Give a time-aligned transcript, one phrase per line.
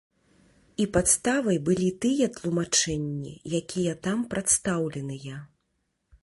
[0.85, 5.37] І падставай былі тыя тлумачэнні, якія там прадстаўленыя.